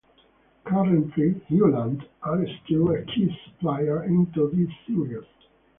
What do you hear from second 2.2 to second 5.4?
are still a key supplier into this series.